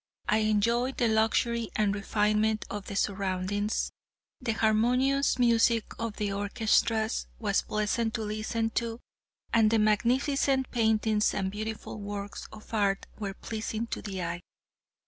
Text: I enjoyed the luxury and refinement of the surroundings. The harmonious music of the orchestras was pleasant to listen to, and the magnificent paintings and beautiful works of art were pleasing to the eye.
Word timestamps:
I 0.27 0.37
enjoyed 0.39 0.97
the 0.97 1.07
luxury 1.07 1.69
and 1.75 1.93
refinement 1.93 2.65
of 2.71 2.87
the 2.87 2.95
surroundings. 2.95 3.91
The 4.41 4.53
harmonious 4.53 5.37
music 5.37 5.93
of 5.99 6.15
the 6.15 6.31
orchestras 6.33 7.27
was 7.37 7.61
pleasant 7.61 8.15
to 8.15 8.23
listen 8.23 8.71
to, 8.71 8.99
and 9.53 9.69
the 9.69 9.77
magnificent 9.77 10.71
paintings 10.71 11.35
and 11.35 11.51
beautiful 11.51 11.99
works 11.99 12.47
of 12.51 12.73
art 12.73 13.05
were 13.19 13.35
pleasing 13.35 13.85
to 13.93 14.01
the 14.01 14.23
eye. 14.23 14.41